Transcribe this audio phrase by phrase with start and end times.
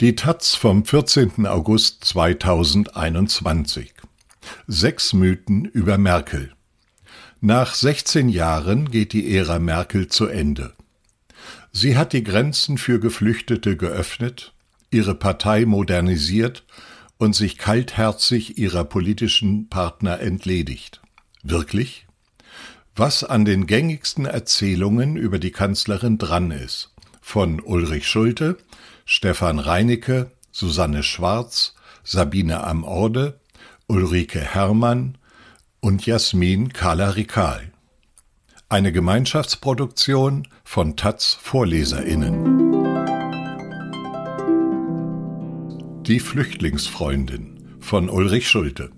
[0.00, 1.44] Die Taz vom 14.
[1.48, 3.92] August 2021.
[4.68, 6.52] Sechs Mythen über Merkel.
[7.40, 10.74] Nach 16 Jahren geht die Ära Merkel zu Ende.
[11.72, 14.54] Sie hat die Grenzen für Geflüchtete geöffnet,
[14.92, 16.64] ihre Partei modernisiert
[17.16, 21.00] und sich kaltherzig ihrer politischen Partner entledigt.
[21.42, 22.06] Wirklich?
[22.94, 26.94] Was an den gängigsten Erzählungen über die Kanzlerin dran ist.
[27.20, 28.58] Von Ulrich Schulte
[29.10, 33.40] Stefan Reinecke, Susanne Schwarz, Sabine Amorde,
[33.86, 35.16] Ulrike Herrmann
[35.80, 37.72] und Jasmin Kala-Rikal.
[38.68, 42.74] Eine Gemeinschaftsproduktion von Taz VorleserInnen.
[46.02, 48.90] Die Flüchtlingsfreundin von Ulrich Schulte.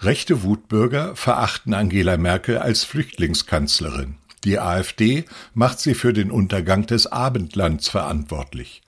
[0.00, 4.16] Rechte Wutbürger verachten Angela Merkel als Flüchtlingskanzlerin.
[4.42, 5.24] Die AfD
[5.54, 8.82] macht sie für den Untergang des Abendlands verantwortlich.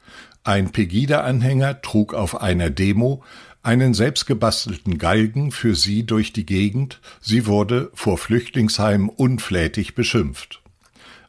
[0.45, 3.23] Ein Pegida-Anhänger trug auf einer Demo
[3.63, 10.61] einen selbstgebastelten Galgen für sie durch die Gegend, sie wurde vor Flüchtlingsheimen unflätig beschimpft.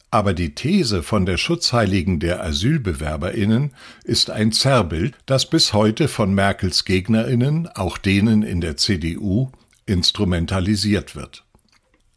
[0.10, 6.34] Aber die These von der Schutzheiligen der Asylbewerberinnen ist ein Zerrbild, das bis heute von
[6.34, 9.52] Merkels Gegnerinnen, auch denen in der CDU,
[9.86, 11.44] instrumentalisiert wird.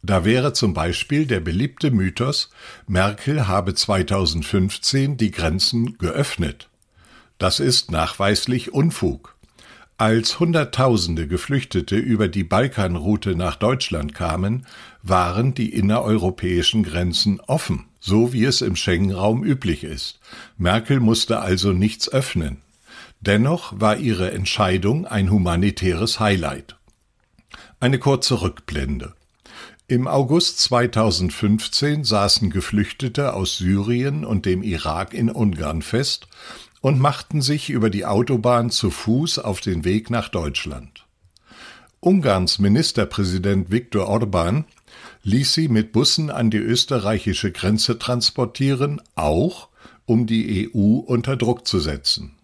[0.01, 2.49] Da wäre zum Beispiel der beliebte Mythos,
[2.87, 6.69] Merkel habe 2015 die Grenzen geöffnet.
[7.37, 9.35] Das ist nachweislich Unfug.
[9.99, 14.67] Als Hunderttausende Geflüchtete über die Balkanroute nach Deutschland kamen,
[15.01, 20.19] waren die innereuropäischen Grenzen offen, so wie es im Schengen-Raum üblich ist.
[20.57, 22.61] Merkel musste also nichts öffnen.
[23.21, 26.75] Dennoch war ihre Entscheidung ein humanitäres Highlight.
[27.79, 29.13] Eine kurze Rückblende.
[29.87, 36.27] Im August 2015 saßen Geflüchtete aus Syrien und dem Irak in Ungarn fest
[36.87, 41.05] und machten sich über die Autobahn zu Fuß auf den Weg nach Deutschland.
[41.99, 44.63] Ungarns Ministerpräsident Viktor Orban
[45.23, 49.67] ließ sie mit Bussen an die österreichische Grenze transportieren, auch
[50.05, 52.37] um die EU unter Druck zu setzen.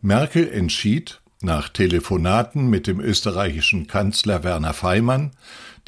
[0.00, 5.32] Merkel entschied, nach Telefonaten mit dem österreichischen Kanzler Werner Feimann,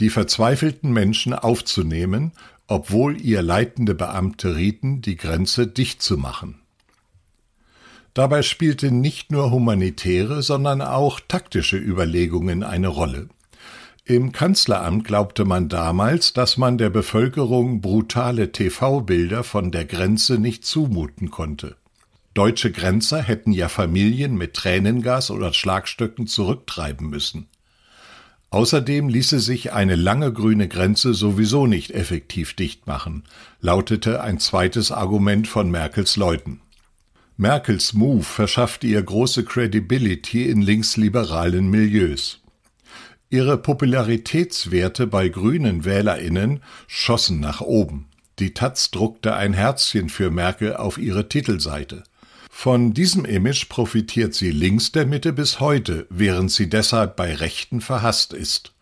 [0.01, 2.33] die verzweifelten Menschen aufzunehmen,
[2.67, 6.59] obwohl ihr leitende Beamte rieten, die Grenze dicht zu machen.
[8.15, 13.29] Dabei spielte nicht nur humanitäre, sondern auch taktische Überlegungen eine Rolle.
[14.05, 20.65] Im Kanzleramt glaubte man damals, dass man der Bevölkerung brutale TV-Bilder von der Grenze nicht
[20.65, 21.77] zumuten konnte.
[22.33, 27.49] Deutsche Grenzer hätten ja Familien mit Tränengas oder Schlagstöcken zurücktreiben müssen.
[28.51, 33.25] Außerdem ließe sich eine lange grüne Grenze sowieso nicht effektiv dicht machen,
[33.61, 36.63] lautete ein zweites Argument von Merkels Leuten.
[37.41, 42.41] Merkels Move verschaffte ihr große Credibility in linksliberalen Milieus.
[43.31, 48.09] Ihre Popularitätswerte bei grünen Wählerinnen schossen nach oben.
[48.41, 52.03] Die Taz druckte ein Herzchen für Merkel auf ihre Titelseite.
[52.51, 57.81] Von diesem Image profitiert sie links der Mitte bis heute, während sie deshalb bei Rechten
[57.81, 58.73] verhasst ist.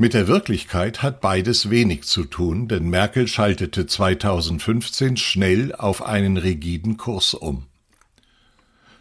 [0.00, 6.38] Mit der Wirklichkeit hat beides wenig zu tun, denn Merkel schaltete 2015 schnell auf einen
[6.38, 7.66] rigiden Kurs um.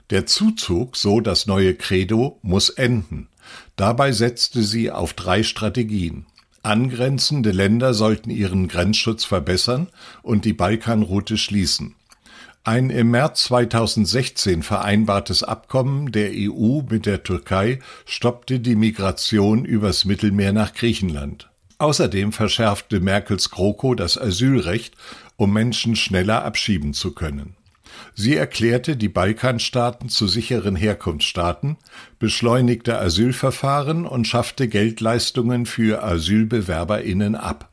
[0.09, 3.29] Der Zuzug, so das neue Credo, muss enden.
[3.77, 6.25] Dabei setzte sie auf drei Strategien.
[6.63, 9.87] Angrenzende Länder sollten ihren Grenzschutz verbessern
[10.21, 11.95] und die Balkanroute schließen.
[12.69, 20.05] Ein im März 2016 vereinbartes Abkommen der EU mit der Türkei stoppte die Migration übers
[20.05, 21.49] Mittelmeer nach Griechenland.
[21.79, 24.93] Außerdem verschärfte Merkels GroKo das Asylrecht,
[25.35, 27.55] um Menschen schneller abschieben zu können.
[28.13, 31.77] Sie erklärte die Balkanstaaten zu sicheren Herkunftsstaaten,
[32.19, 37.68] beschleunigte Asylverfahren und schaffte Geldleistungen für Asylbewerberinnen ab.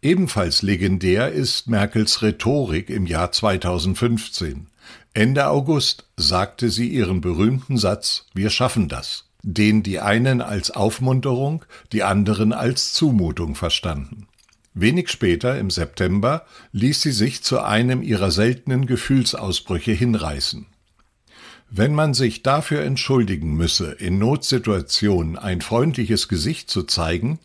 [0.00, 4.68] Ebenfalls legendär ist Merkels Rhetorik im Jahr 2015.
[5.12, 11.64] Ende August sagte sie ihren berühmten Satz Wir schaffen das, den die einen als Aufmunterung,
[11.92, 14.28] die anderen als Zumutung verstanden.
[14.72, 20.66] Wenig später, im September, ließ sie sich zu einem ihrer seltenen Gefühlsausbrüche hinreißen.
[21.70, 27.40] Wenn man sich dafür entschuldigen müsse, in Notsituationen ein freundliches Gesicht zu zeigen,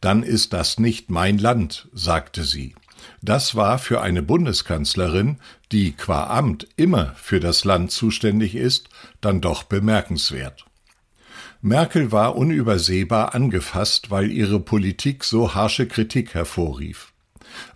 [0.00, 2.74] dann ist das nicht mein Land, sagte sie.
[3.22, 5.38] Das war für eine Bundeskanzlerin,
[5.72, 8.88] die qua Amt immer für das Land zuständig ist,
[9.20, 10.66] dann doch bemerkenswert.
[11.62, 17.12] Merkel war unübersehbar angefasst, weil ihre Politik so harsche Kritik hervorrief.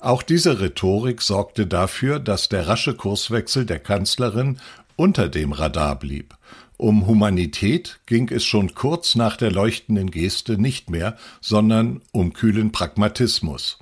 [0.01, 4.59] Auch diese Rhetorik sorgte dafür, dass der rasche Kurswechsel der Kanzlerin
[4.97, 6.35] unter dem Radar blieb.
[6.85, 12.73] Um Humanität ging es schon kurz nach der leuchtenden Geste nicht mehr, sondern um kühlen
[12.73, 13.79] Pragmatismus.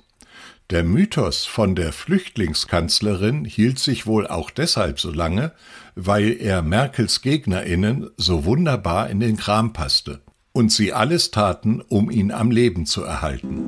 [0.69, 5.51] Der Mythos von der Flüchtlingskanzlerin hielt sich wohl auch deshalb so lange,
[5.95, 10.21] weil er Merkels Gegnerinnen so wunderbar in den Kram passte
[10.53, 13.65] und sie alles taten, um ihn am Leben zu erhalten.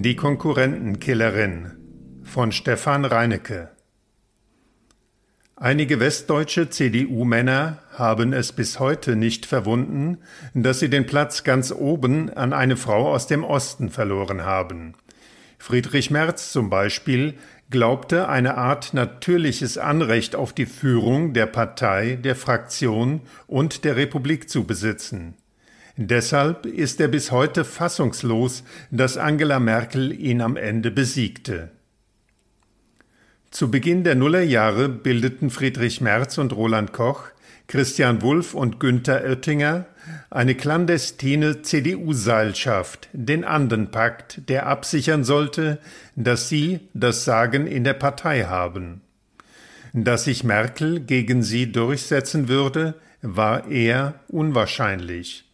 [0.00, 1.72] Die Konkurrentenkillerin
[2.22, 3.70] von Stefan Reinecke
[5.62, 10.16] Einige westdeutsche CDU-Männer haben es bis heute nicht verwunden,
[10.54, 14.94] dass sie den Platz ganz oben an eine Frau aus dem Osten verloren haben.
[15.58, 17.34] Friedrich Merz zum Beispiel
[17.68, 24.48] glaubte eine Art natürliches Anrecht auf die Führung der Partei, der Fraktion und der Republik
[24.48, 25.34] zu besitzen.
[25.98, 31.70] Deshalb ist er bis heute fassungslos, dass Angela Merkel ihn am Ende besiegte.
[33.50, 37.24] Zu Beginn der Nullerjahre bildeten Friedrich Merz und Roland Koch,
[37.66, 39.86] Christian Wulff und Günther Oettinger
[40.30, 45.78] eine clandestine CDU-Seilschaft, den Andenpakt, der absichern sollte,
[46.14, 49.00] dass sie das Sagen in der Partei haben.
[49.92, 55.44] Dass sich Merkel gegen sie durchsetzen würde, war eher unwahrscheinlich.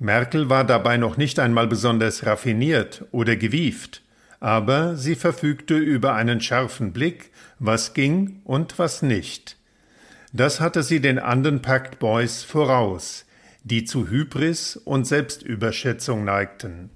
[0.00, 4.02] Merkel war dabei noch nicht einmal besonders raffiniert oder gewieft
[4.40, 9.56] aber sie verfügte über einen scharfen Blick, was ging und was nicht.
[10.32, 13.24] Das hatte sie den anderen Pact Boys voraus,
[13.64, 16.90] die zu Hybris und Selbstüberschätzung neigten.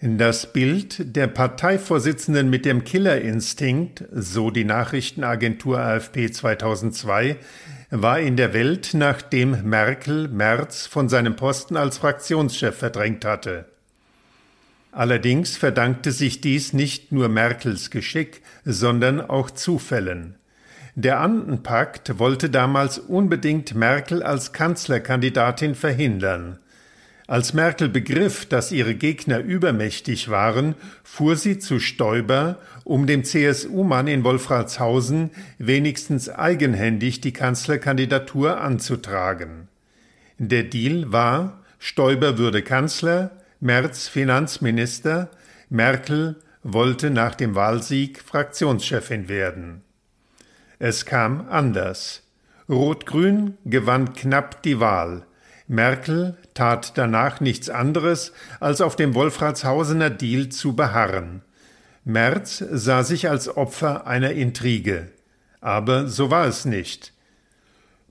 [0.00, 7.38] Das Bild der Parteivorsitzenden mit dem Killerinstinkt, so die Nachrichtenagentur AFP 2002,
[7.90, 13.66] war in der Welt, nachdem Merkel Merz von seinem Posten als Fraktionschef verdrängt hatte.
[14.94, 20.36] Allerdings verdankte sich dies nicht nur Merkels Geschick, sondern auch Zufällen.
[20.94, 26.60] Der Andenpakt wollte damals unbedingt Merkel als Kanzlerkandidatin verhindern.
[27.26, 34.06] Als Merkel begriff, dass ihre Gegner übermächtig waren, fuhr sie zu Stoiber, um dem CSU-Mann
[34.06, 39.66] in Wolfratshausen wenigstens eigenhändig die Kanzlerkandidatur anzutragen.
[40.38, 43.32] Der Deal war, Stoiber würde Kanzler,
[43.66, 45.30] Merz Finanzminister,
[45.70, 49.80] Merkel wollte nach dem Wahlsieg Fraktionschefin werden.
[50.78, 52.24] Es kam anders.
[52.68, 55.24] Rot-Grün gewann knapp die Wahl.
[55.66, 61.40] Merkel tat danach nichts anderes, als auf dem Wolfratshausener Deal zu beharren.
[62.04, 65.08] Merz sah sich als Opfer einer Intrige.
[65.62, 67.13] Aber so war es nicht.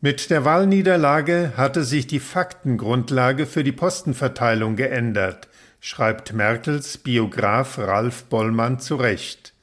[0.06, 5.48] Mit der Wahlniederlage hatte sich die Faktengrundlage für die Postenverteilung geändert,
[5.80, 9.54] schreibt Merkels Biograf Ralf Bollmann zurecht.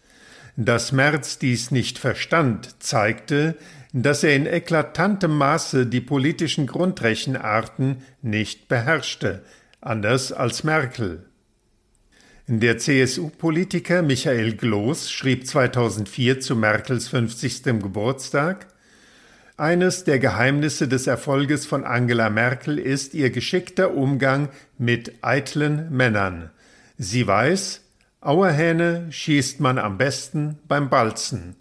[0.57, 3.55] Dass Merz dies nicht verstand, zeigte,
[3.93, 9.43] dass er in eklatantem Maße die politischen Grundrechenarten nicht beherrschte,
[9.83, 11.27] anders als Merkel.
[12.47, 17.65] Der CSU-Politiker Michael Gloß schrieb 2004 zu Merkels 50.
[17.65, 18.69] Geburtstag
[19.61, 24.49] eines der Geheimnisse des Erfolges von Angela Merkel ist ihr geschickter Umgang
[24.79, 26.51] mit eitlen Männern.
[26.97, 27.83] Sie weiß,
[28.23, 31.57] Auerhähne schießt man am besten beim Balzen.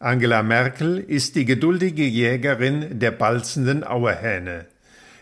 [0.00, 4.66] Angela Merkel ist die geduldige Jägerin der balzenden Auerhähne.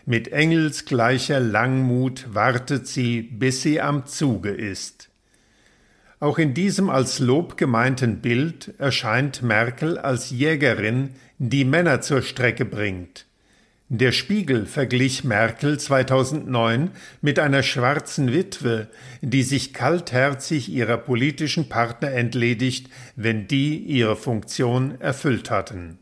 [0.05, 5.06] Mit engelsgleicher Langmut wartet sie, bis sie am Zuge ist.
[6.19, 12.65] Auch in diesem als Lob gemeinten Bild erscheint Merkel als Jägerin, die Männer zur Strecke
[12.65, 13.27] bringt.
[13.89, 18.89] Der Spiegel verglich Merkel 2009 mit einer schwarzen Witwe,
[19.21, 25.99] die sich kaltherzig ihrer politischen Partner entledigt, wenn die ihre Funktion erfüllt hatten.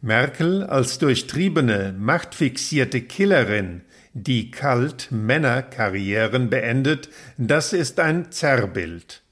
[0.00, 3.82] Merkel als durchtriebene, machtfixierte Killerin
[4.14, 9.22] die kalt Männerkarrieren beendet, das ist ein Zerrbild.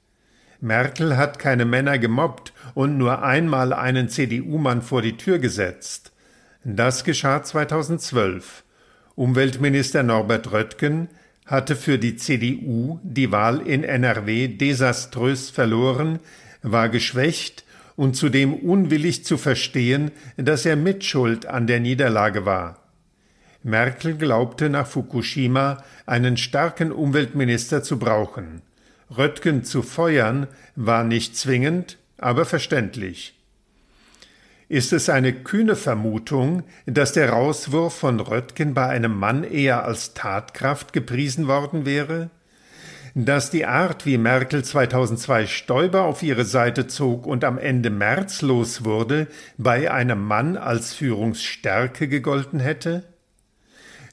[0.61, 6.12] Merkel hat keine Männer gemobbt und nur einmal einen CDU-Mann vor die Tür gesetzt.
[6.65, 8.65] Das geschah 2012.
[9.15, 11.09] Umweltminister Norbert Röttgen
[11.47, 16.19] hatte für die CDU die Wahl in NRW desaströs verloren,
[16.62, 22.82] war geschwächt und zudem unwillig zu verstehen, dass er Mitschuld an der Niederlage war.
[23.62, 28.62] Merkel glaubte nach Fukushima einen starken Umweltminister zu brauchen.
[29.16, 33.38] Röttgen zu feuern war nicht zwingend, aber verständlich.
[34.69, 40.14] Ist es eine kühne Vermutung, dass der Rauswurf von Röttgen bei einem Mann eher als
[40.14, 42.31] Tatkraft gepriesen worden wäre?
[43.14, 48.40] Dass die Art, wie Merkel 2002 Stoiber auf ihre Seite zog und am Ende Merz
[48.40, 49.26] los wurde,
[49.59, 53.04] bei einem Mann als Führungsstärke gegolten hätte?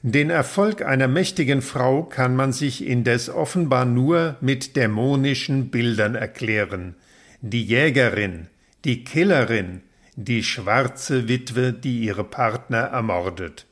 [0.02, 6.94] Den Erfolg einer mächtigen Frau kann man sich indes offenbar nur mit dämonischen Bildern erklären.
[7.42, 8.46] Die Jägerin,
[8.86, 9.82] die Killerin,
[10.16, 13.66] die schwarze Witwe, die ihre Partner ermordet.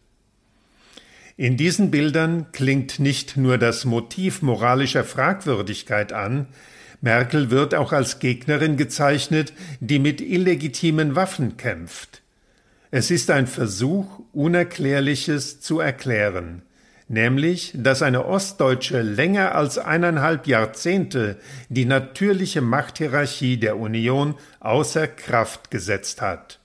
[1.38, 6.46] In diesen Bildern klingt nicht nur das Motiv moralischer Fragwürdigkeit an,
[7.00, 12.22] Merkel wird auch als Gegnerin gezeichnet, die mit illegitimen Waffen kämpft.
[12.90, 16.62] Es ist ein Versuch, Unerklärliches zu erklären,
[17.06, 21.36] nämlich, dass eine Ostdeutsche länger als eineinhalb Jahrzehnte
[21.68, 26.60] die natürliche Machthierarchie der Union außer Kraft gesetzt hat.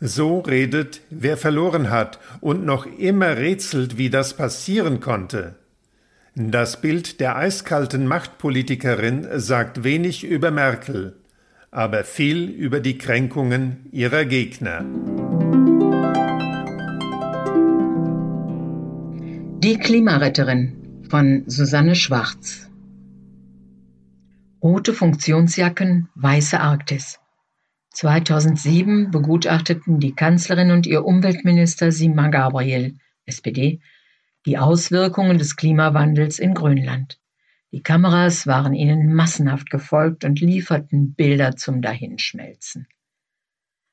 [0.00, 5.54] So redet, wer verloren hat und noch immer rätselt, wie das passieren konnte.
[6.34, 11.14] Das Bild der eiskalten Machtpolitikerin sagt wenig über Merkel,
[11.70, 14.84] aber viel über die Kränkungen ihrer Gegner.
[19.64, 22.68] Die Klimaretterin von Susanne Schwarz
[24.60, 27.20] Rote Funktionsjacken, weiße Arktis.
[27.90, 33.78] 2007 begutachteten die Kanzlerin und ihr Umweltminister Sigmar Gabriel (SPD)
[34.46, 37.20] die Auswirkungen des Klimawandels in Grönland.
[37.70, 42.88] Die Kameras waren ihnen massenhaft gefolgt und lieferten Bilder zum Dahinschmelzen.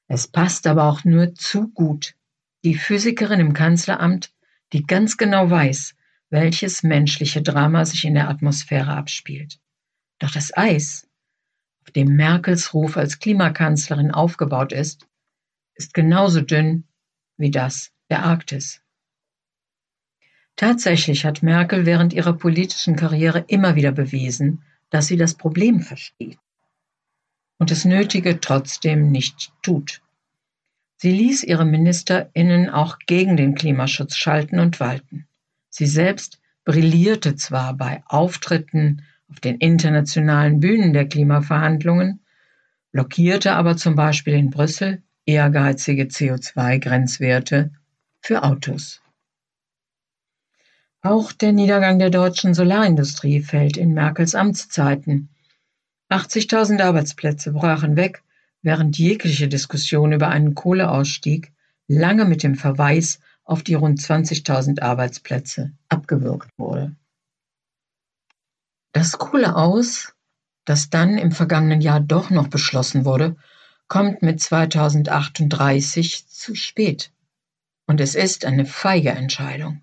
[0.07, 2.15] Es passt aber auch nur zu gut.
[2.63, 4.31] Die Physikerin im Kanzleramt,
[4.73, 5.95] die ganz genau weiß,
[6.29, 9.59] welches menschliche Drama sich in der Atmosphäre abspielt.
[10.19, 11.07] Doch das Eis
[11.83, 15.07] auf dem Merkels Ruf als Klimakanzlerin aufgebaut ist,
[15.75, 16.83] ist genauso dünn
[17.38, 18.81] wie das der Arktis.
[20.55, 26.38] Tatsächlich hat Merkel während ihrer politischen Karriere immer wieder bewiesen, dass sie das Problem versteht
[27.59, 30.01] und das Nötige trotzdem nicht tut.
[31.01, 35.29] Sie ließ ihre Ministerinnen auch gegen den Klimaschutz schalten und walten.
[35.70, 42.20] Sie selbst brillierte zwar bei Auftritten auf den internationalen Bühnen der Klimaverhandlungen,
[42.91, 47.72] blockierte aber zum Beispiel in Brüssel ehrgeizige CO2-Grenzwerte
[48.20, 49.01] für Autos.
[51.01, 55.29] Auch der Niedergang der deutschen Solarindustrie fällt in Merkels Amtszeiten.
[56.10, 58.22] 80.000 Arbeitsplätze brachen weg,
[58.61, 61.51] während jegliche Diskussion über einen Kohleausstieg
[61.87, 66.95] lange mit dem Verweis auf die rund 20.000 Arbeitsplätze abgewürgt wurde.
[68.91, 70.13] Das Kohleaus,
[70.65, 73.35] das dann im vergangenen Jahr doch noch beschlossen wurde,
[73.87, 77.11] kommt mit 2038 zu spät.
[77.87, 79.81] Und es ist eine feige Entscheidung.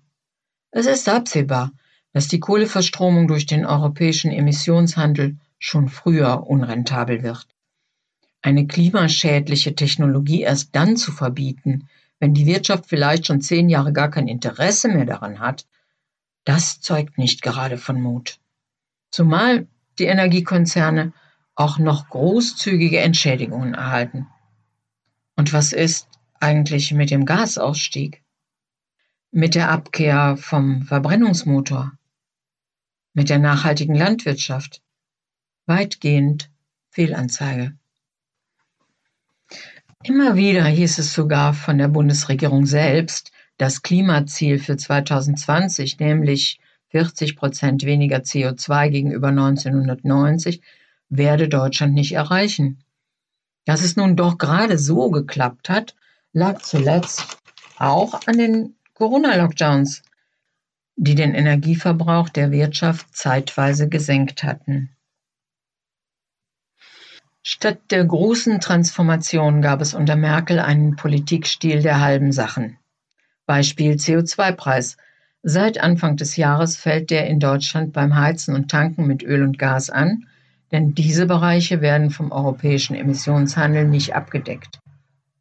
[0.71, 1.71] Es ist absehbar,
[2.13, 7.47] dass die Kohleverstromung durch den europäischen Emissionshandel schon früher unrentabel wird.
[8.41, 11.89] Eine klimaschädliche Technologie erst dann zu verbieten,
[12.19, 15.65] wenn die Wirtschaft vielleicht schon zehn Jahre gar kein Interesse mehr daran hat,
[16.45, 18.39] das zeugt nicht gerade von Mut
[19.17, 19.67] zumal
[19.99, 21.13] die Energiekonzerne
[21.55, 24.27] auch noch großzügige Entschädigungen erhalten.
[25.35, 26.07] Und was ist
[26.39, 28.23] eigentlich mit dem Gasausstieg?
[29.31, 31.93] Mit der Abkehr vom Verbrennungsmotor?
[33.13, 34.83] Mit der nachhaltigen Landwirtschaft?
[35.65, 36.51] Weitgehend
[36.89, 37.75] Fehlanzeige.
[40.03, 47.35] Immer wieder hieß es sogar von der Bundesregierung selbst, das Klimaziel für 2020, nämlich 40
[47.35, 50.61] Prozent weniger CO2 gegenüber 1990
[51.09, 52.83] werde Deutschland nicht erreichen.
[53.65, 55.95] Dass es nun doch gerade so geklappt hat,
[56.31, 57.37] lag zuletzt
[57.77, 60.03] auch an den Corona-Lockdowns,
[60.95, 64.89] die den Energieverbrauch der Wirtschaft zeitweise gesenkt hatten.
[67.49, 72.75] Statt der großen Transformation gab es unter Merkel einen Politikstil der halben Sachen.
[73.45, 74.97] Beispiel CO2-Preis.
[75.43, 79.57] Seit Anfang des Jahres fällt der in Deutschland beim Heizen und Tanken mit Öl und
[79.57, 80.27] Gas an,
[80.73, 84.81] denn diese Bereiche werden vom europäischen Emissionshandel nicht abgedeckt.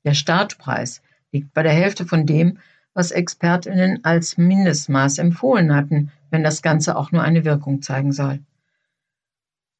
[0.04, 2.58] Der Startpreis liegt bei der Hälfte von dem,
[2.94, 8.38] was Expertinnen als Mindestmaß empfohlen hatten, wenn das Ganze auch nur eine Wirkung zeigen soll.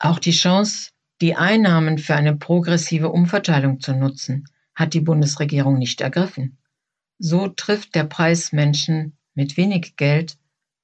[0.01, 6.01] Auch die Chance, die Einnahmen für eine progressive Umverteilung zu nutzen, hat die Bundesregierung nicht
[6.01, 6.59] ergriffen.
[7.19, 10.37] So trifft der Preis Menschen mit wenig Geld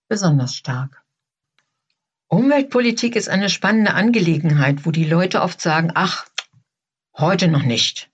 [0.08, 1.02] besonders stark.
[2.28, 6.26] Umweltpolitik ist eine spannende Angelegenheit, wo die Leute oft sagen, ach,
[7.18, 8.10] heute noch nicht,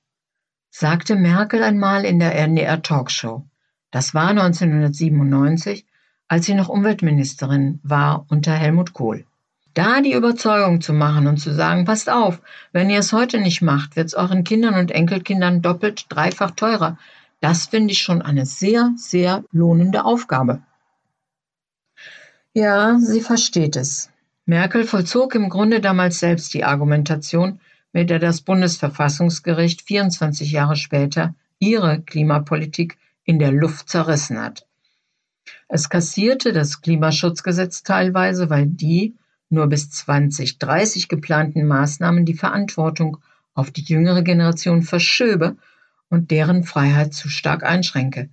[0.71, 3.49] sagte Merkel einmal in der NDR Talkshow.
[3.93, 5.87] Das war 1997,
[6.27, 9.25] als sie noch Umweltministerin war unter Helmut Kohl.
[9.79, 12.43] Da die Überzeugung zu machen und zu sagen, passt auf,
[12.73, 16.99] wenn ihr es heute nicht macht, wird es euren Kindern und Enkelkindern doppelt, dreifach teurer.
[17.39, 20.63] Das finde ich schon eine sehr, sehr lohnende Aufgabe.
[22.55, 24.11] Ja, sie versteht es.
[24.47, 27.61] Merkel vollzog im Grunde damals selbst die Argumentation,
[27.93, 34.67] mit der das Bundesverfassungsgericht 24 Jahre später ihre Klimapolitik in der Luft zerrissen hat.
[35.69, 39.15] Es kassierte das Klimaschutzgesetz teilweise, weil die
[39.51, 43.19] nur bis 2030 geplanten Maßnahmen die Verantwortung
[43.55, 45.57] auf die jüngere Generation verschöbe
[46.09, 48.29] und deren Freiheit zu stark einschränke.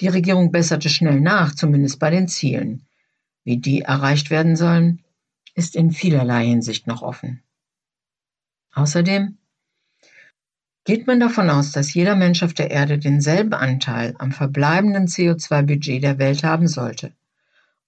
[0.00, 2.86] Die Regierung besserte schnell nach, zumindest bei den Zielen.
[3.44, 5.02] Wie die erreicht werden sollen,
[5.54, 7.42] ist in vielerlei Hinsicht noch offen.
[8.72, 9.36] Außerdem
[10.84, 16.02] geht man davon aus, dass jeder Mensch auf der Erde denselben Anteil am verbleibenden CO2-Budget
[16.02, 17.12] der Welt haben sollte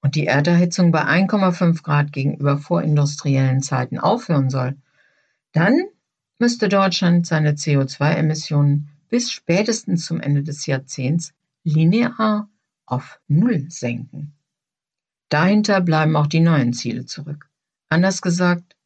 [0.05, 4.77] und die Erderhitzung bei 1,5 Grad gegenüber vorindustriellen Zeiten aufhören soll,
[5.53, 5.81] dann
[6.39, 11.33] müsste Deutschland seine CO2-Emissionen bis spätestens zum Ende des Jahrzehnts
[11.63, 12.51] linear
[12.85, 14.35] auf Null senken.
[15.31, 17.49] Dahinter bleiben auch die neuen Ziele zurück.
[17.89, 18.77] Anders gesagt,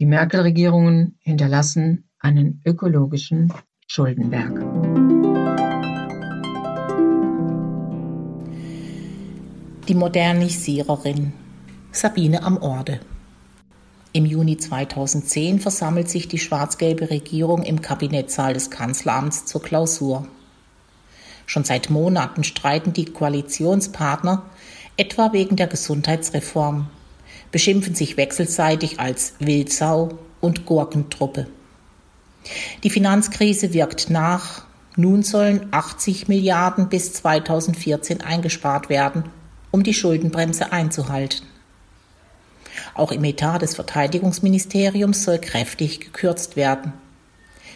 [0.00, 3.52] die Merkel-Regierungen hinterlassen einen ökologischen
[3.86, 5.13] Schuldenberg.
[9.86, 11.34] Die Modernisiererin
[11.92, 13.00] Sabine am Orde.
[14.14, 20.26] Im Juni 2010 versammelt sich die schwarz-gelbe Regierung im Kabinettssaal des Kanzleramts zur Klausur.
[21.44, 24.44] Schon seit Monaten streiten die Koalitionspartner,
[24.96, 26.88] etwa wegen der Gesundheitsreform,
[27.52, 31.46] beschimpfen sich wechselseitig als Wildsau und Gurkentruppe.
[32.84, 34.64] Die Finanzkrise wirkt nach.
[34.96, 39.24] Nun sollen 80 Milliarden bis 2014 eingespart werden,
[39.74, 41.44] um die Schuldenbremse einzuhalten.
[42.94, 46.92] Auch im Etat des Verteidigungsministeriums soll kräftig gekürzt werden.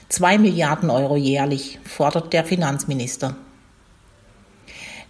[0.08, 3.34] Zwei Milliarden Euro jährlich fordert der Finanzminister.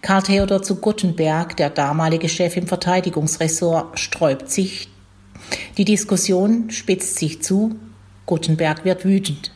[0.01, 4.89] Karl Theodor zu Guttenberg, der damalige Chef im Verteidigungsressort, sträubt sich.
[5.77, 7.75] Die Diskussion spitzt sich zu.
[8.25, 9.51] Guttenberg wird wütend.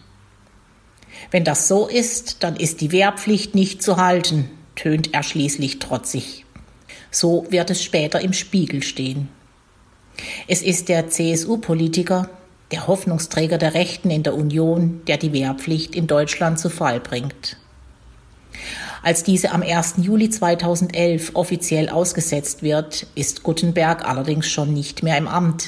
[1.31, 6.42] Wenn das so ist, dann ist die Wehrpflicht nicht zu halten, tönt er schließlich trotzig.
[7.13, 9.29] So wird es später im Spiegel stehen.
[10.47, 12.27] Es ist der CSU-Politiker,
[12.71, 17.57] der Hoffnungsträger der Rechten in der Union, der die Wehrpflicht in Deutschland zu Fall bringt.
[19.03, 19.95] Als diese am 1.
[19.97, 25.67] Juli 2011 offiziell ausgesetzt wird, ist Guttenberg allerdings schon nicht mehr im Amt.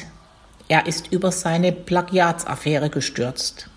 [0.67, 3.69] Er ist über seine Plagiatsaffäre gestürzt.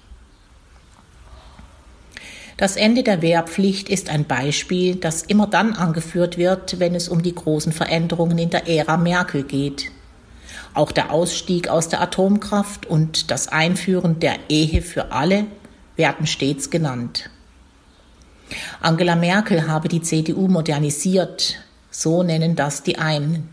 [2.58, 7.22] Das Ende der Wehrpflicht ist ein Beispiel, das immer dann angeführt wird, wenn es um
[7.22, 9.92] die großen Veränderungen in der Ära Merkel geht.
[10.74, 15.46] Auch der Ausstieg aus der Atomkraft und das Einführen der Ehe für alle
[15.94, 17.30] werden stets genannt.
[18.80, 21.60] Angela Merkel habe die CDU modernisiert,
[21.92, 23.50] so nennen das die einen.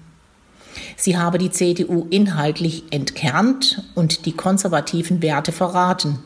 [0.97, 6.23] Sie habe die CDU inhaltlich entkernt und die konservativen Werte verraten,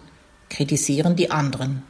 [0.49, 1.83] kritisieren die anderen.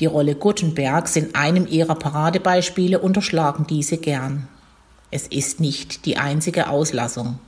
[0.00, 4.48] Die Rolle Guttenbergs in einem ihrer Paradebeispiele unterschlagen diese gern.
[5.10, 7.38] Es ist nicht die einzige Auslassung.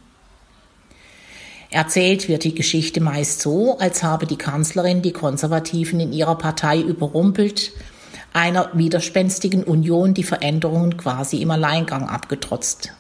[1.71, 6.81] Erzählt wird die Geschichte meist so, als habe die Kanzlerin die Konservativen in ihrer Partei
[6.81, 7.73] überrumpelt
[8.35, 12.93] einer widerspenstigen Union die Veränderungen quasi im Alleingang abgetrotzt.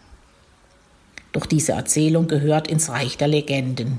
[1.32, 3.98] Doch diese Erzählung gehört ins Reich der Legenden.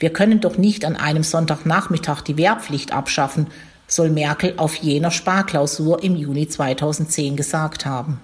[0.00, 3.46] Wir können doch nicht an einem Sonntagnachmittag die Wehrpflicht abschaffen,
[3.92, 8.20] soll Merkel auf jener Sparklausur im Juni 2010 gesagt haben.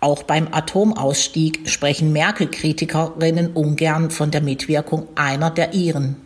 [0.00, 6.16] Auch beim Atomausstieg sprechen Merkel-Kritikerinnen ungern von der Mitwirkung einer der ihren.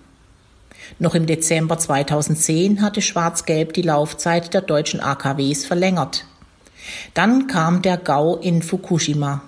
[0.98, 6.24] Noch im Dezember 2010 hatte Schwarz-Gelb die Laufzeit der deutschen AKWs verlängert.
[7.14, 9.42] Dann kam der GAU in Fukushima.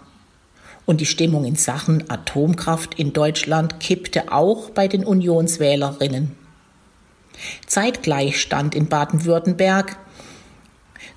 [0.86, 6.45] Und die Stimmung in Sachen Atomkraft in Deutschland kippte auch bei den Unionswählerinnen.
[7.66, 9.96] Zeitgleich stand in Baden-Württemberg,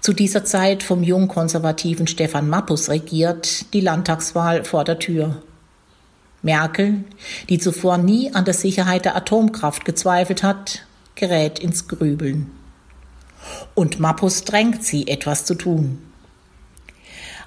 [0.02, 5.42] zu dieser Zeit vom jungkonservativen Stefan Mappus regiert, die Landtagswahl vor der Tür.
[6.42, 7.04] Merkel,
[7.50, 12.50] die zuvor nie an der Sicherheit der Atomkraft gezweifelt hat, gerät ins Grübeln.
[13.76, 16.00] Und Mappus drängt sie, etwas zu tun.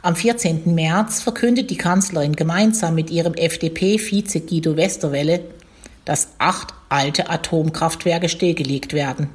[0.03, 0.75] Am 14.
[0.75, 5.45] März verkündet die Kanzlerin gemeinsam mit ihrem FDP-Vize Guido Westerwelle,
[6.05, 9.31] dass acht alte Atomkraftwerke stillgelegt werden.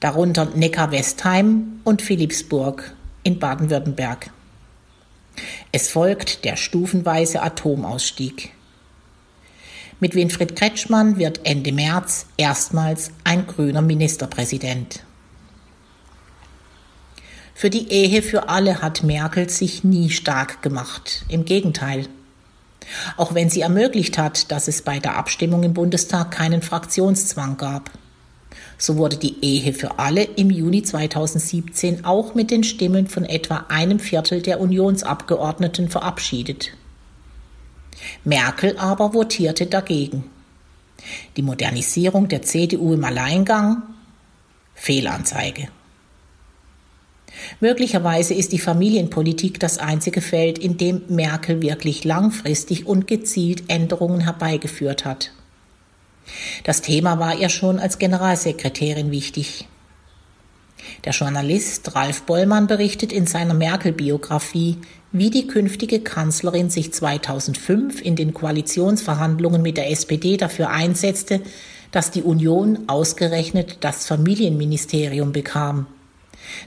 [0.00, 4.30] Darunter Neckar-Westheim und Philipsburg in Baden-Württemberg.
[5.70, 8.52] Es folgt der stufenweise Atomausstieg.
[10.00, 15.04] Mit Winfried Kretschmann wird Ende März erstmals ein grüner Ministerpräsident.
[17.54, 21.24] Für die Ehe für alle hat Merkel sich nie stark gemacht.
[21.28, 22.08] Im Gegenteil.
[23.16, 27.90] Auch wenn sie ermöglicht hat, dass es bei der Abstimmung im Bundestag keinen Fraktionszwang gab.
[28.78, 33.66] So wurde die Ehe für alle im Juni 2017 auch mit den Stimmen von etwa
[33.68, 36.72] einem Viertel der Unionsabgeordneten verabschiedet.
[38.24, 40.24] Merkel aber votierte dagegen.
[41.36, 43.82] Die Modernisierung der CDU im Alleingang?
[44.74, 45.68] Fehlanzeige.
[47.60, 54.20] Möglicherweise ist die Familienpolitik das einzige Feld, in dem Merkel wirklich langfristig und gezielt Änderungen
[54.20, 55.32] herbeigeführt hat.
[56.64, 59.66] Das Thema war ihr schon als Generalsekretärin wichtig.
[61.04, 64.78] Der Journalist Ralf Bollmann berichtet in seiner Merkel-Biografie,
[65.12, 71.40] wie die künftige Kanzlerin sich 2005 in den Koalitionsverhandlungen mit der SPD dafür einsetzte,
[71.90, 75.86] dass die Union ausgerechnet das Familienministerium bekam,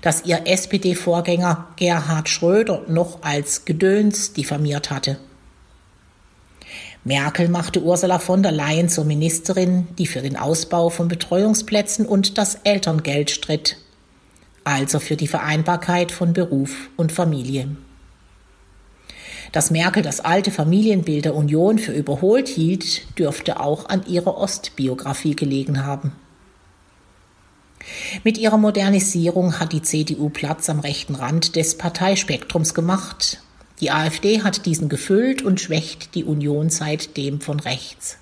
[0.01, 5.17] das ihr SPD-Vorgänger Gerhard Schröder noch als Gedöns diffamiert hatte.
[7.03, 12.39] Merkel machte Ursula von der Leyen zur Ministerin, die für den Ausbau von Betreuungsplätzen und
[12.39, 13.77] das Elterngeld stritt,
[14.63, 17.69] also für die Vereinbarkeit von Beruf und Familie.
[19.51, 25.35] Dass Merkel das alte Familienbild der Union für überholt hielt, dürfte auch an ihrer Ostbiografie
[25.35, 26.11] gelegen haben.
[28.23, 33.39] Mit ihrer Modernisierung hat die CDU Platz am rechten Rand des Parteispektrums gemacht
[33.81, 38.17] die AfD hat diesen gefüllt und schwächt die Union seitdem von rechts.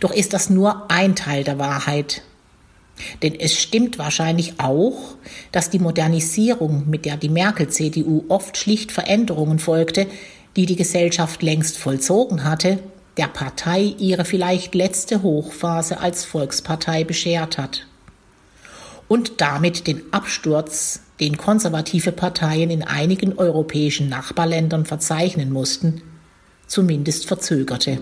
[0.00, 2.22] Doch ist das nur ein Teil der Wahrheit.
[3.22, 5.14] Denn es stimmt wahrscheinlich auch,
[5.52, 10.08] dass die Modernisierung, mit der die Merkel-CDU oft schlicht Veränderungen folgte,
[10.56, 12.80] die die Gesellschaft längst vollzogen hatte,
[13.16, 17.87] der Partei ihre vielleicht letzte Hochphase als Volkspartei beschert hat.
[19.08, 26.02] Und damit den Absturz den konservative Parteien in einigen europäischen Nachbarländern verzeichnen mussten,
[26.66, 27.98] zumindest verzögerte.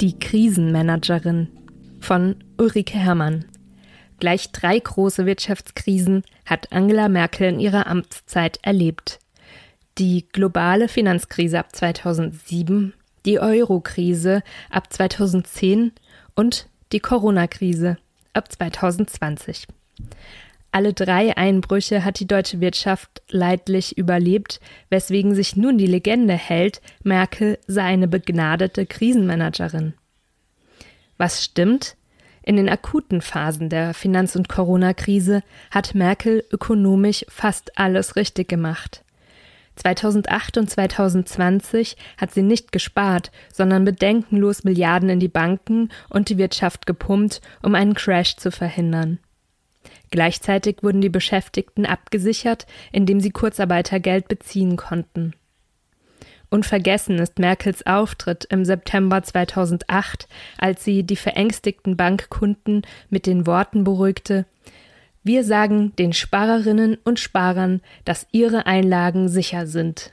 [0.00, 1.48] Die Krisenmanagerin
[2.00, 3.46] von Ulrike Herrmann.
[4.20, 9.18] Gleich drei große Wirtschaftskrisen hat Angela Merkel in ihrer Amtszeit erlebt.
[9.98, 12.92] Die globale Finanzkrise ab 2007,
[13.24, 15.92] die Euro-Krise ab 2010
[16.34, 17.96] und die Corona-Krise
[18.32, 19.66] ab 2020.
[20.72, 24.60] Alle drei Einbrüche hat die deutsche Wirtschaft leidlich überlebt,
[24.90, 29.94] weswegen sich nun die Legende hält, Merkel sei eine begnadete Krisenmanagerin.
[31.16, 31.96] Was stimmt?
[32.42, 39.03] In den akuten Phasen der Finanz- und Corona-Krise hat Merkel ökonomisch fast alles richtig gemacht.
[39.76, 46.38] 2008 und 2020 hat sie nicht gespart, sondern bedenkenlos Milliarden in die Banken und die
[46.38, 49.18] Wirtschaft gepumpt, um einen Crash zu verhindern.
[50.10, 55.34] Gleichzeitig wurden die Beschäftigten abgesichert, indem sie Kurzarbeitergeld beziehen konnten.
[56.50, 63.82] Unvergessen ist Merkels Auftritt im September 2008, als sie die verängstigten Bankkunden mit den Worten
[63.82, 64.46] beruhigte
[65.24, 70.12] wir sagen den Sparerinnen und Sparern, dass ihre Einlagen sicher sind.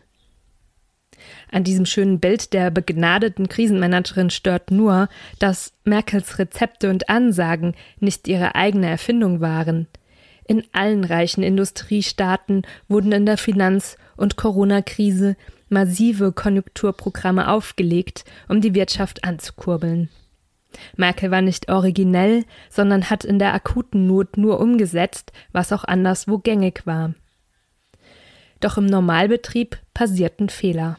[1.52, 8.28] An diesem schönen Bild der begnadeten Krisenmanagerin stört nur, dass Merkels Rezepte und Ansagen nicht
[8.28, 9.88] ihre eigene Erfindung waren.
[10.48, 15.36] In allen reichen Industriestaaten wurden in der Finanz- und Corona-Krise
[15.70, 20.10] massive Konjunkturprogramme aufgelegt, um die Wirtschaft anzukurbeln.
[20.96, 26.38] Merkel war nicht originell, sondern hat in der akuten Not nur umgesetzt, was auch anderswo
[26.38, 27.14] gängig war.
[28.60, 30.98] Doch im Normalbetrieb passierten Fehler.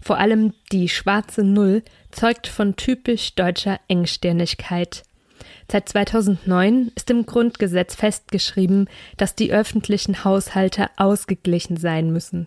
[0.00, 5.02] Vor allem die schwarze Null zeugt von typisch deutscher Engstirnigkeit.
[5.70, 12.46] Seit 2009 ist im Grundgesetz festgeschrieben, dass die öffentlichen Haushalte ausgeglichen sein müssen.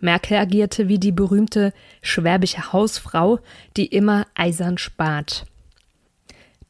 [0.00, 3.38] Merkel agierte wie die berühmte schwäbische Hausfrau,
[3.76, 5.46] die immer eisern spart.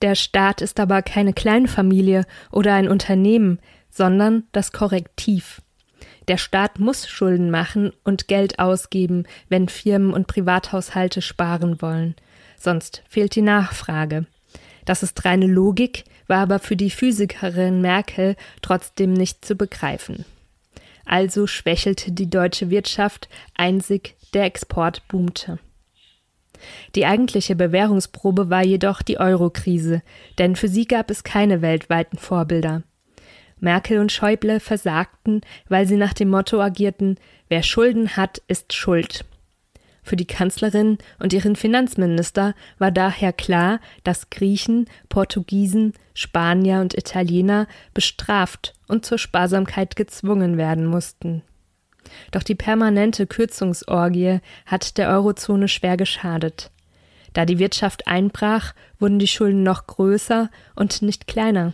[0.03, 5.63] Der Staat ist aber keine Kleinfamilie oder ein Unternehmen, sondern das Korrektiv.
[6.27, 12.17] Der Staat muss Schulden machen und Geld ausgeben, wenn Firmen und Privathaushalte sparen wollen.
[12.59, 14.27] Sonst fehlt die Nachfrage.
[14.85, 20.25] Das ist reine Logik, war aber für die Physikerin Merkel trotzdem nicht zu begreifen.
[21.05, 25.59] Also schwächelte die deutsche Wirtschaft, einzig der Export boomte.
[26.95, 30.03] Die eigentliche Bewährungsprobe war jedoch die Euro-Krise,
[30.39, 32.83] denn für sie gab es keine weltweiten Vorbilder.
[33.61, 37.17] Merkel und Schäuble versagten, weil sie nach dem Motto agierten,
[37.49, 39.25] wer Schulden hat, ist schuld.
[40.03, 47.69] Für die Kanzlerin und ihren Finanzminister war daher klar, dass Griechen, Portugiesen, Spanier und Italiener
[47.95, 51.43] bestraft und zur Sparsamkeit gezwungen werden mussten.
[52.31, 56.71] Doch die permanente Kürzungsorgie hat der Eurozone schwer geschadet.
[57.33, 61.73] Da die Wirtschaft einbrach, wurden die Schulden noch größer und nicht kleiner.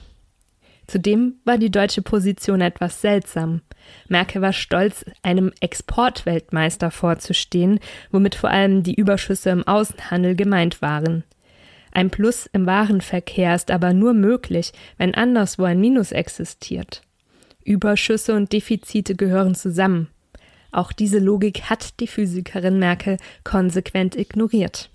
[0.86, 3.60] Zudem war die deutsche Position etwas seltsam.
[4.08, 7.78] Merkel war stolz, einem Exportweltmeister vorzustehen,
[8.10, 11.24] womit vor allem die Überschüsse im Außenhandel gemeint waren.
[11.92, 17.02] Ein Plus im Warenverkehr ist aber nur möglich, wenn anderswo ein Minus existiert.
[17.64, 20.08] Überschüsse und Defizite gehören zusammen.
[20.70, 24.90] Auch diese Logik hat die Physikerin Merkel konsequent ignoriert.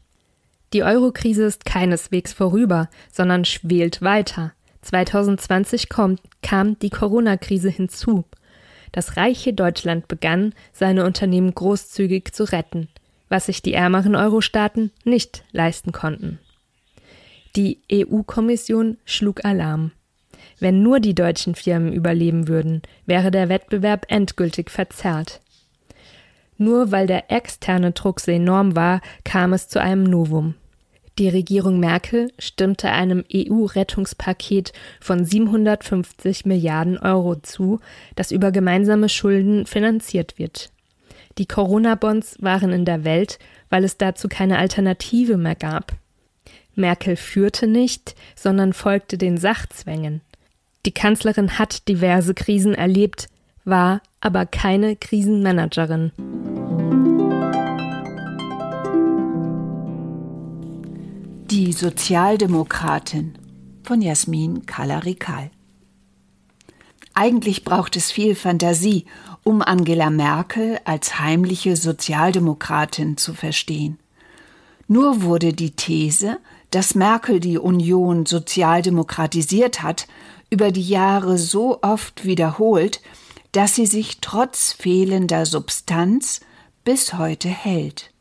[0.73, 4.53] Die Eurokrise ist keineswegs vorüber, sondern schwelt weiter.
[4.81, 8.25] 2020 kommt, kam die Corona-Krise hinzu.
[8.91, 12.89] Das reiche Deutschland begann, seine Unternehmen großzügig zu retten,
[13.29, 16.39] was sich die ärmeren Euro-Staaten nicht leisten konnten.
[17.55, 19.91] Die EU-Kommission schlug Alarm.
[20.59, 25.39] Wenn nur die deutschen Firmen überleben würden, wäre der Wettbewerb endgültig verzerrt.
[26.57, 30.55] Nur weil der externe Druck so enorm war, kam es zu einem Novum.
[31.19, 37.79] Die Regierung Merkel stimmte einem EU-Rettungspaket von 750 Milliarden Euro zu,
[38.15, 40.71] das über gemeinsame Schulden finanziert wird.
[41.37, 43.37] Die Corona-Bonds waren in der Welt,
[43.69, 45.93] weil es dazu keine Alternative mehr gab.
[46.75, 50.21] Merkel führte nicht, sondern folgte den Sachzwängen.
[50.85, 53.29] Die Kanzlerin hat diverse Krisen erlebt,
[53.65, 56.11] war aber keine Krisenmanagerin.
[61.49, 63.37] Die Sozialdemokratin
[63.83, 65.51] von Jasmin Kalarikal.
[67.13, 69.05] Eigentlich braucht es viel Fantasie,
[69.43, 73.99] um Angela Merkel als heimliche Sozialdemokratin zu verstehen.
[74.87, 76.39] Nur wurde die These,
[76.71, 80.07] dass Merkel die Union sozialdemokratisiert hat,
[80.49, 83.01] über die Jahre so oft wiederholt,
[83.53, 86.41] dass sie sich trotz fehlender Substanz
[86.83, 88.11] bis heute hält.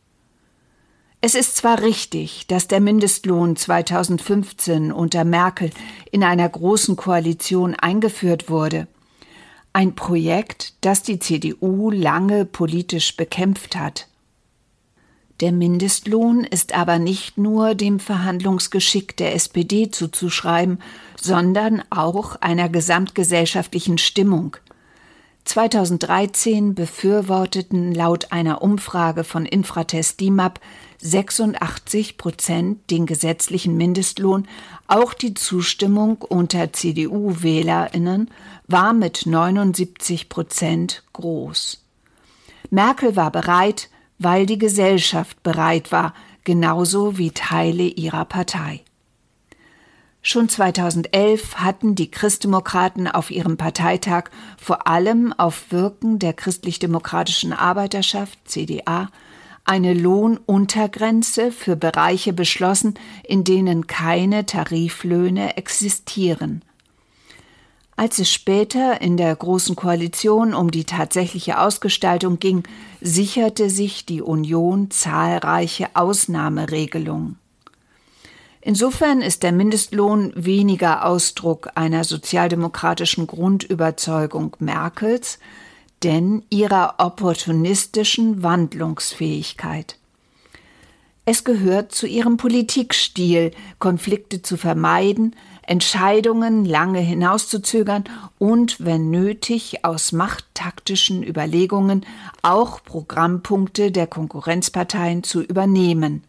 [1.21, 5.71] Es ist zwar richtig, dass der Mindestlohn 2015 unter Merkel
[6.11, 8.89] in einer großen Koalition eingeführt wurde,
[9.73, 14.09] ein Projekt, das die CDU lange politisch bekämpft hat.
[15.41, 20.79] Der Mindestlohn ist aber nicht nur dem Verhandlungsgeschick der SPD zuzuschreiben,
[21.19, 24.57] sondern auch einer gesamtgesellschaftlichen Stimmung.
[25.45, 30.61] 2013 befürworteten laut einer Umfrage von Infratest DIMAP
[31.01, 34.47] 86 Prozent den gesetzlichen Mindestlohn,
[34.87, 38.31] auch die Zustimmung unter CDU-WählerInnen
[38.69, 41.85] war mit 79 Prozent groß.
[42.71, 48.85] Merkel war bereit, weil die Gesellschaft bereit war, genauso wie Teile ihrer Partei.
[50.25, 58.39] Schon 2011 hatten die Christdemokraten auf ihrem Parteitag vor allem auf Wirken der christlich-demokratischen Arbeiterschaft
[58.45, 59.11] CDA
[59.65, 66.65] eine Lohnuntergrenze für Bereiche beschlossen, in denen keine Tariflöhne existieren.
[67.97, 72.63] Als es später in der Großen Koalition um die tatsächliche Ausgestaltung ging,
[73.01, 77.42] sicherte sich die Union zahlreiche Ausnahmeregelungen.
[78.63, 85.39] Insofern ist der Mindestlohn weniger Ausdruck einer sozialdemokratischen Grundüberzeugung Merkels
[86.03, 89.99] denn ihrer opportunistischen Wandlungsfähigkeit.
[91.25, 98.05] Es gehört zu ihrem Politikstil, Konflikte zu vermeiden, Entscheidungen lange hinauszuzögern
[98.39, 102.05] und, wenn nötig, aus machttaktischen Überlegungen
[102.43, 106.25] auch Programmpunkte der Konkurrenzparteien zu übernehmen.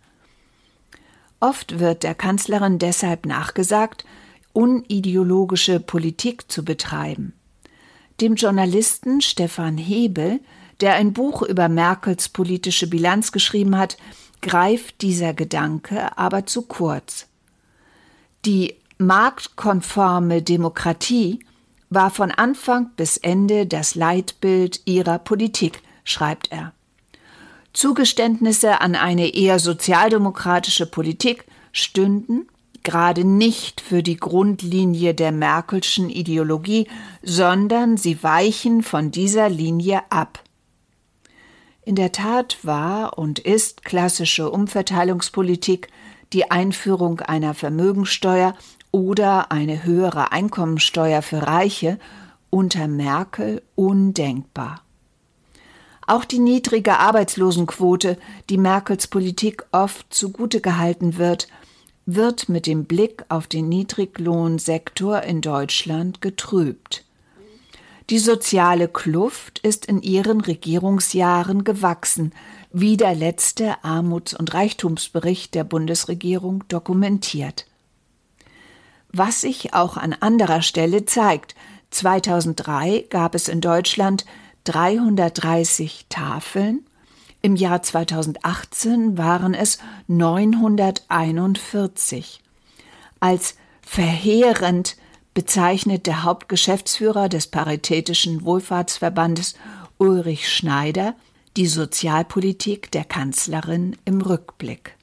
[1.43, 4.05] Oft wird der Kanzlerin deshalb nachgesagt,
[4.53, 7.33] unideologische Politik zu betreiben.
[8.21, 10.39] Dem Journalisten Stefan Hebel,
[10.79, 13.97] der ein Buch über Merkels politische Bilanz geschrieben hat,
[14.41, 17.27] greift dieser Gedanke aber zu kurz.
[18.45, 21.39] Die marktkonforme Demokratie
[21.89, 26.71] war von Anfang bis Ende das Leitbild ihrer Politik, schreibt er.
[27.73, 32.47] Zugeständnisse an eine eher sozialdemokratische Politik stünden
[32.83, 36.87] gerade nicht für die Grundlinie der Merkelschen Ideologie,
[37.23, 40.43] sondern sie weichen von dieser Linie ab.
[41.85, 45.87] In der Tat war und ist klassische Umverteilungspolitik
[46.31, 48.55] die Einführung einer Vermögensteuer
[48.91, 51.99] oder eine höhere Einkommensteuer für Reiche
[52.49, 54.81] unter Merkel undenkbar.
[56.05, 58.17] Auch die niedrige Arbeitslosenquote,
[58.49, 61.47] die Merkels Politik oft zugute gehalten wird,
[62.05, 67.05] wird mit dem Blick auf den Niedriglohnsektor in Deutschland getrübt.
[68.09, 72.33] Die soziale Kluft ist in ihren Regierungsjahren gewachsen,
[72.73, 77.65] wie der letzte Armuts- und Reichtumsbericht der Bundesregierung dokumentiert.
[79.13, 81.55] Was sich auch an anderer Stelle zeigt,
[81.91, 84.25] 2003 gab es in Deutschland
[84.65, 86.85] 330 Tafeln,
[87.41, 92.41] im Jahr 2018 waren es 941.
[93.19, 94.95] Als verheerend
[95.33, 99.55] bezeichnet der Hauptgeschäftsführer des Paritätischen Wohlfahrtsverbandes
[99.97, 101.15] Ulrich Schneider
[101.57, 104.95] die Sozialpolitik der Kanzlerin im Rückblick.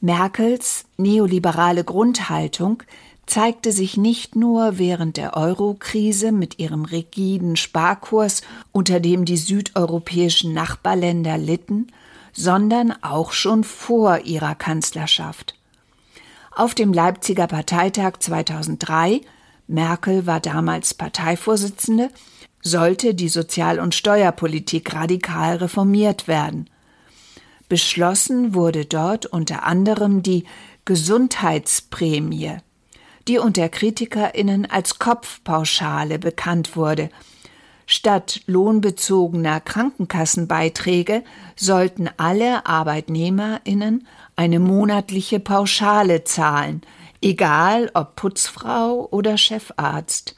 [0.00, 2.82] Merkels neoliberale Grundhaltung
[3.26, 10.52] zeigte sich nicht nur während der Euro-Krise mit ihrem rigiden Sparkurs, unter dem die südeuropäischen
[10.52, 11.88] Nachbarländer litten,
[12.32, 15.54] sondern auch schon vor ihrer Kanzlerschaft.
[16.50, 19.22] Auf dem Leipziger Parteitag 2003
[19.66, 22.10] Merkel war damals Parteivorsitzende,
[22.62, 26.68] sollte die Sozial- und Steuerpolitik radikal reformiert werden.
[27.68, 30.44] Beschlossen wurde dort unter anderem die
[30.84, 32.58] Gesundheitsprämie
[33.28, 37.10] die unter KritikerInnen als Kopfpauschale bekannt wurde.
[37.86, 41.22] Statt lohnbezogener Krankenkassenbeiträge
[41.56, 44.06] sollten alle ArbeitnehmerInnen
[44.36, 46.80] eine monatliche Pauschale zahlen,
[47.20, 50.36] egal ob Putzfrau oder Chefarzt.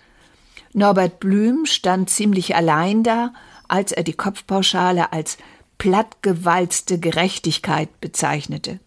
[0.73, 3.33] Norbert Blüm stand ziemlich allein da,
[3.69, 5.39] als er die Kopfpauschale als
[5.79, 8.81] plattgewalzte Gerechtigkeit bezeichnete.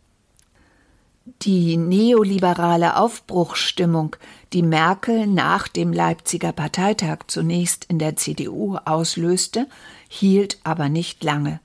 [1.44, 4.16] Die neoliberale Aufbruchsstimmung,
[4.52, 9.68] die Merkel nach dem Leipziger Parteitag zunächst in der CDU auslöste,
[10.08, 11.60] hielt aber nicht lange.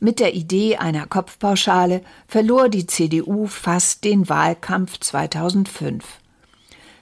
[0.00, 6.04] Mit der Idee einer Kopfpauschale verlor die CDU fast den Wahlkampf 2005.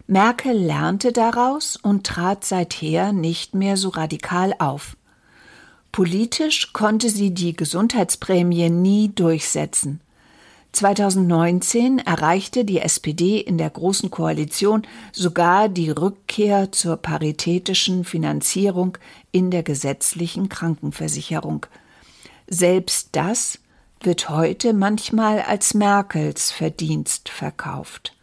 [0.08, 4.96] Merkel lernte daraus und trat seither nicht mehr so radikal auf.
[5.92, 10.00] Politisch konnte sie die Gesundheitsprämie nie durchsetzen.
[10.72, 18.98] 2019 erreichte die SPD in der Großen Koalition sogar die Rückkehr zur paritätischen Finanzierung
[19.32, 21.66] in der gesetzlichen Krankenversicherung.
[22.46, 23.58] Selbst das
[24.00, 28.14] wird heute manchmal als Merkels Verdienst verkauft.